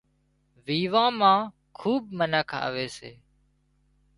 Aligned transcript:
ويوان 0.63 1.11
مان 1.19 1.39
کُوٻ 1.77 2.03
منک 2.17 2.49
آوي 2.65 2.87
سي 2.97 3.11